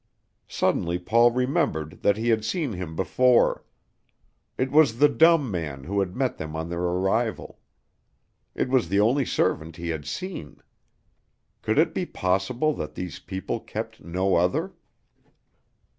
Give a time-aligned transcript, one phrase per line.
[0.47, 3.63] Suddenly Paul remembered that he had seen him before.
[4.57, 7.59] It was the dumb man who had met them on their arrival.
[8.55, 10.57] It was the only servant he had seen.
[11.61, 14.73] Could it be possible that these people kept no other?